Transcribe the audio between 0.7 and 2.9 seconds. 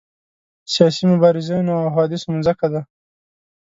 سیاسي مبارزینو او حوادثو مځکه ده.